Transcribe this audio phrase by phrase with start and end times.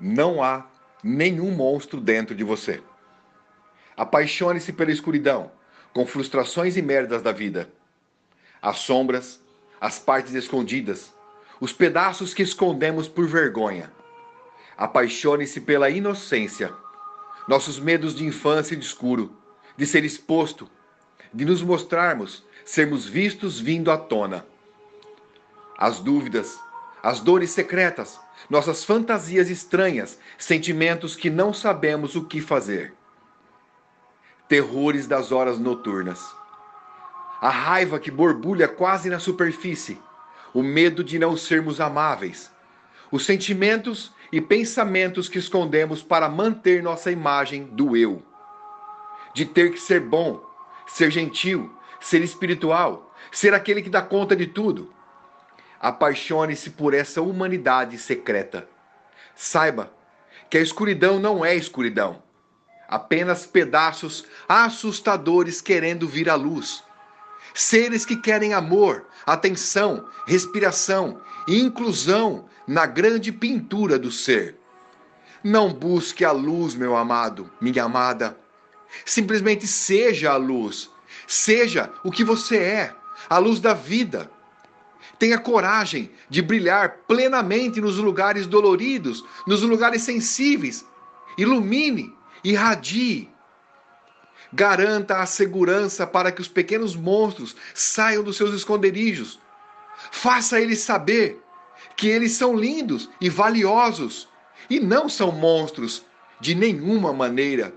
[0.00, 0.66] não há
[1.02, 2.82] nenhum monstro dentro de você.
[3.96, 5.50] Apaixone-se pela escuridão,
[5.94, 7.70] com frustrações e merdas da vida.
[8.60, 9.40] As sombras,
[9.80, 11.14] as partes escondidas,
[11.60, 13.90] os pedaços que escondemos por vergonha.
[14.76, 16.72] Apaixone-se pela inocência,
[17.48, 19.36] nossos medos de infância e de escuro,
[19.76, 20.68] de ser exposto,
[21.32, 24.44] de nos mostrarmos, sermos vistos vindo à tona.
[25.78, 26.58] As dúvidas,
[27.06, 28.18] as dores secretas,
[28.50, 32.94] nossas fantasias estranhas, sentimentos que não sabemos o que fazer.
[34.48, 36.20] Terrores das horas noturnas.
[37.40, 40.02] A raiva que borbulha quase na superfície,
[40.52, 42.50] o medo de não sermos amáveis,
[43.12, 48.20] os sentimentos e pensamentos que escondemos para manter nossa imagem do eu,
[49.32, 50.44] de ter que ser bom,
[50.88, 54.92] ser gentil, ser espiritual, ser aquele que dá conta de tudo,
[55.80, 58.68] Apaixone-se por essa humanidade secreta.
[59.34, 59.92] Saiba
[60.48, 62.22] que a escuridão não é escuridão,
[62.88, 66.82] apenas pedaços assustadores querendo vir à luz.
[67.52, 74.56] Seres que querem amor, atenção, respiração e inclusão na grande pintura do ser.
[75.42, 78.38] Não busque a luz, meu amado, minha amada.
[79.04, 80.90] Simplesmente seja a luz.
[81.26, 82.94] Seja o que você é,
[83.28, 84.30] a luz da vida
[85.18, 90.84] Tenha coragem de brilhar plenamente nos lugares doloridos, nos lugares sensíveis.
[91.38, 93.30] Ilumine, irradie.
[94.52, 99.40] Garanta a segurança para que os pequenos monstros saiam dos seus esconderijos.
[100.10, 101.40] Faça eles saber
[101.96, 104.28] que eles são lindos e valiosos
[104.68, 106.04] e não são monstros
[106.40, 107.74] de nenhuma maneira.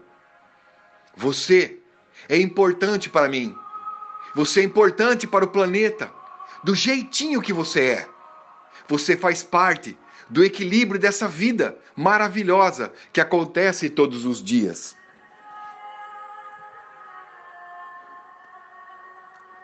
[1.16, 1.80] Você
[2.28, 3.56] é importante para mim.
[4.36, 6.19] Você é importante para o planeta
[6.64, 8.10] do jeitinho que você é.
[8.88, 9.98] Você faz parte
[10.30, 14.96] do equilíbrio dessa vida maravilhosa que acontece todos os dias.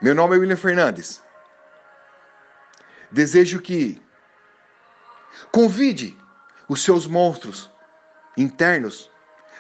[0.02, 1.24] Meu nome é William Fernandes.
[3.12, 4.02] Desejo que
[5.52, 6.18] convide
[6.68, 7.72] os seus monstros
[8.38, 9.10] internos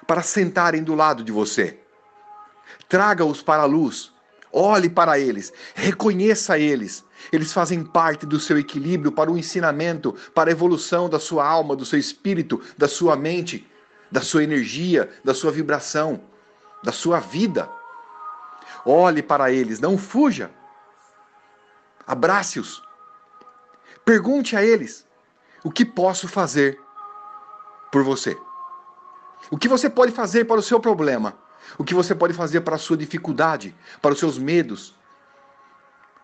[0.05, 1.79] para sentarem do lado de você.
[2.87, 4.13] Traga-os para a luz
[4.57, 7.03] Olhe para eles, reconheça eles.
[7.29, 11.75] Eles fazem parte do seu equilíbrio para o ensinamento, para a evolução da sua alma,
[11.75, 13.69] do seu espírito, da sua mente,
[14.09, 16.21] da sua energia, da sua vibração,
[16.81, 17.69] da sua vida.
[18.85, 20.49] Olhe para eles, não fuja.
[22.07, 22.81] Abrace-os.
[24.05, 25.05] Pergunte a eles:
[25.65, 26.79] o que posso fazer
[27.91, 28.37] por você?
[29.51, 31.44] O que você pode fazer para o seu problema?
[31.77, 34.95] O que você pode fazer para a sua dificuldade, para os seus medos?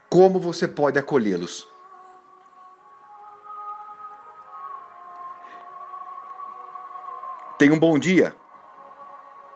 [0.10, 1.68] Como você pode acolhê-los?
[7.58, 8.36] Tenha um bom dia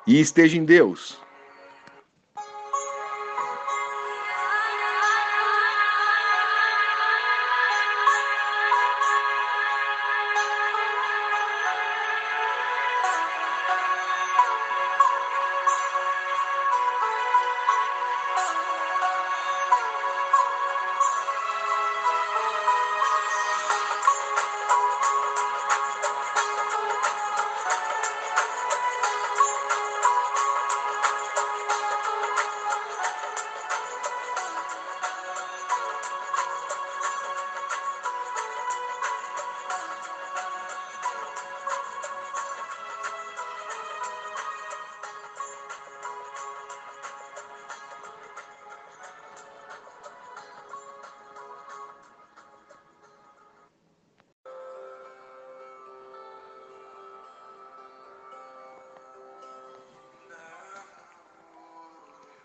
[0.06, 1.25] e esteja em Deus.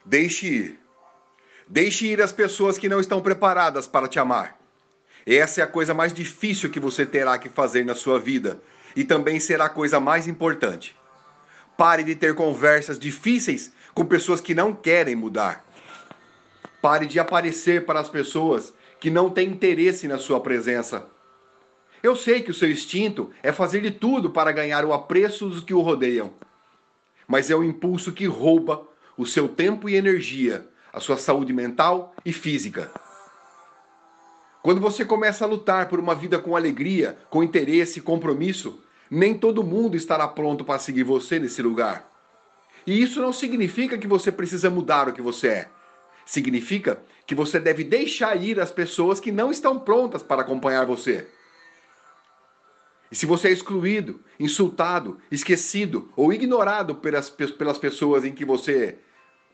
[0.04, 0.80] Deixe ir.
[1.68, 4.58] Deixe ir as pessoas que não estão preparadas para te amar.
[5.26, 8.60] Essa é a coisa mais difícil que você terá que fazer na sua vida
[8.96, 10.96] e também será a coisa mais importante.
[11.76, 15.64] Pare de ter conversas difíceis com pessoas que não querem mudar.
[16.82, 21.06] Pare de aparecer para as pessoas que não têm interesse na sua presença.
[22.02, 25.62] Eu sei que o seu instinto é fazer de tudo para ganhar o apreço dos
[25.62, 26.32] que o rodeiam,
[27.28, 28.89] mas é o impulso que rouba
[29.20, 32.90] o seu tempo e energia, a sua saúde mental e física.
[34.62, 39.36] Quando você começa a lutar por uma vida com alegria, com interesse e compromisso, nem
[39.36, 42.10] todo mundo estará pronto para seguir você nesse lugar.
[42.86, 45.68] E isso não significa que você precisa mudar o que você é.
[46.24, 51.26] Significa que você deve deixar ir as pessoas que não estão prontas para acompanhar você.
[53.12, 58.98] E se você é excluído, insultado, esquecido ou ignorado pelas, pelas pessoas em que você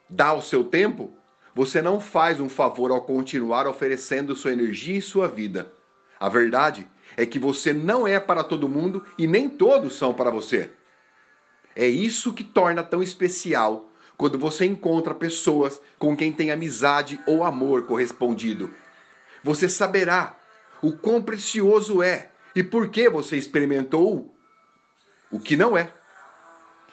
[0.08, 1.12] dá o seu tempo,
[1.54, 5.72] você não faz um favor ao continuar oferecendo sua energia e sua vida.
[6.20, 6.86] A verdade
[7.16, 10.70] é que você não é para todo mundo e nem todos são para você.
[11.74, 17.44] É isso que torna tão especial quando você encontra pessoas com quem tem amizade ou
[17.44, 18.72] amor correspondido.
[19.44, 20.38] Você saberá
[20.82, 24.34] o quão precioso é e por que você experimentou
[25.30, 25.92] o que não é.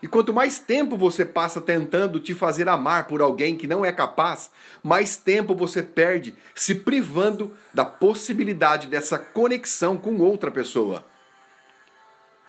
[0.03, 3.91] E quanto mais tempo você passa tentando te fazer amar por alguém que não é
[3.93, 4.51] capaz,
[4.83, 11.05] mais tempo você perde se privando da possibilidade dessa conexão com outra pessoa.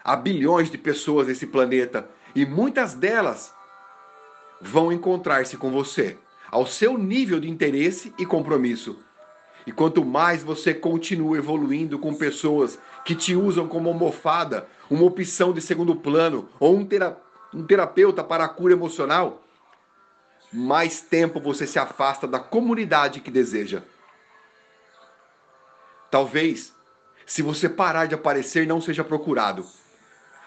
[0.03, 3.55] Há bilhões de pessoas nesse planeta e muitas delas
[4.61, 6.19] vão encontrar-se com você,
[6.51, 8.99] ao seu nível de interesse e compromisso.
[9.65, 15.53] E quanto mais você continua evoluindo com pessoas que te usam como almofada, uma opção
[15.53, 17.17] de segundo plano ou um, tera
[17.55, 19.43] um terapeuta para a cura emocional,
[20.53, 23.83] mais tempo você se afasta da comunidade que deseja.
[26.11, 26.73] Talvez,
[27.25, 29.65] se você parar de aparecer, não seja procurado.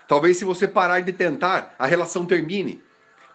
[0.07, 2.83] Talvez, se você parar de tentar, a relação termine.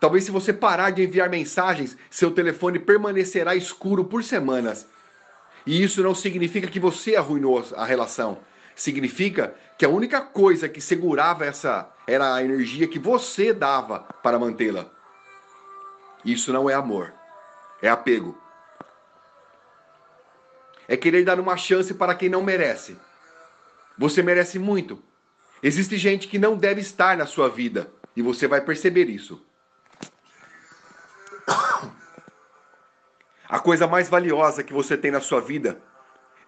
[0.00, 4.86] Talvez, se você parar de enviar mensagens, seu telefone permanecerá escuro por semanas.
[5.66, 8.38] E isso não significa que você arruinou a relação.
[8.74, 14.38] Significa que a única coisa que segurava essa era a energia que você dava para
[14.38, 14.86] mantê-la.
[16.24, 17.12] Isso não é amor,
[17.80, 18.36] é apego.
[20.88, 22.96] É querer dar uma chance para quem não merece.
[23.96, 25.02] Você merece muito.
[25.62, 29.44] Existe gente que não deve estar na sua vida e você vai perceber isso.
[33.48, 35.80] A coisa mais valiosa que você tem na sua vida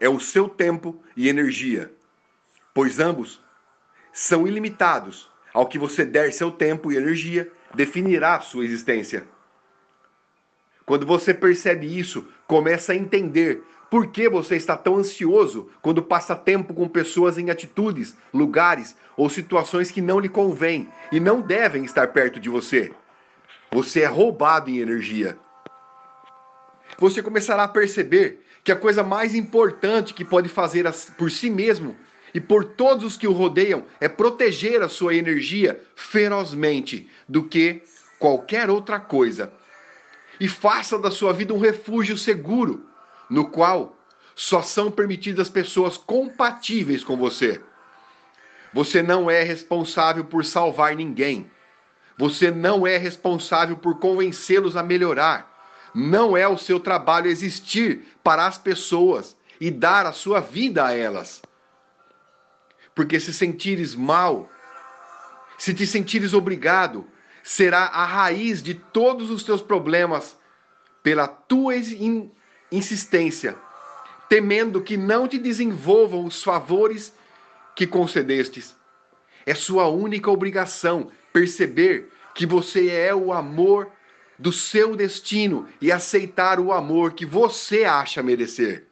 [0.00, 1.94] é o seu tempo e energia,
[2.72, 3.40] pois ambos
[4.12, 5.30] são ilimitados.
[5.54, 9.24] Ao que você der seu tempo e energia, definirá a sua existência.
[10.84, 16.36] Quando você percebe isso, começa a entender por que você está tão ansioso quando passa
[16.36, 21.84] tempo com pessoas em atitudes, lugares ou situações que não lhe convêm e não devem
[21.84, 22.92] estar perto de você.
[23.72, 25.38] Você é roubado em energia
[26.98, 31.96] você começará a perceber que a coisa mais importante que pode fazer por si mesmo
[32.34, 37.82] e por todos os que o rodeiam é proteger a sua energia ferozmente do que
[38.18, 39.52] qualquer outra coisa.
[40.40, 42.84] E faça da sua vida um refúgio seguro,
[43.30, 43.96] no qual
[44.34, 47.60] só são permitidas pessoas compatíveis com você.
[48.72, 51.48] Você não é responsável por salvar ninguém.
[52.18, 55.52] Você não é responsável por convencê-los a melhorar.
[55.94, 60.92] Não é o seu trabalho existir para as pessoas e dar a sua vida a
[60.92, 61.40] elas.
[62.94, 64.48] Porque se sentires mal,
[65.58, 67.06] se te sentires obrigado,
[67.42, 70.36] será a raiz de todos os teus problemas
[71.02, 71.74] pela tua
[72.72, 73.56] insistência,
[74.28, 77.12] temendo que não te desenvolvam os favores
[77.74, 78.74] que concedestes.
[79.44, 83.90] É sua única obrigação perceber que você é o amor
[84.38, 88.86] do seu destino e aceitar o amor que você acha merecer.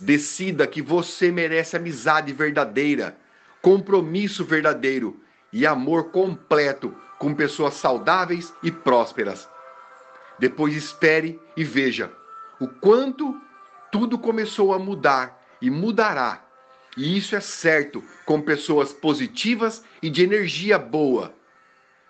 [0.00, 3.16] Decida que você merece amizade verdadeira,
[3.62, 5.20] compromisso verdadeiro
[5.52, 9.48] e amor completo com pessoas saudáveis e prósperas.
[10.38, 12.12] Depois espere e veja
[12.60, 13.40] o quanto
[13.90, 16.44] tudo começou a mudar e mudará.
[16.96, 21.34] E isso é certo com pessoas positivas e de energia boa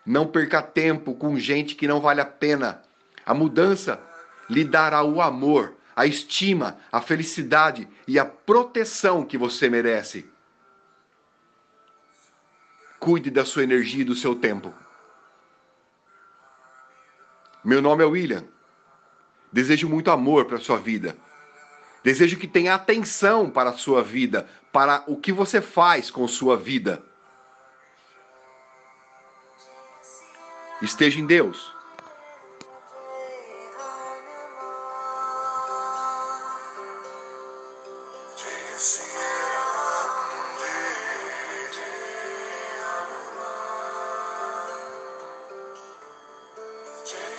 [0.07, 2.81] não perca tempo com gente que não vale a pena.
[3.25, 4.01] A mudança
[4.49, 10.31] lhe dará o amor, a estima, a felicidade e a proteção que você merece.
[13.01, 14.75] Cuide da sua energia e do seu tempo.
[17.65, 18.45] Meu nome é William.
[19.51, 21.17] Desejo muito amor para a sua vida.
[22.05, 26.57] Desejo que tenha atenção para a sua vida, para o que você faz com sua
[26.57, 27.03] vida.
[30.83, 31.76] Esteja em Deus.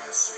[0.07, 0.36] legacy.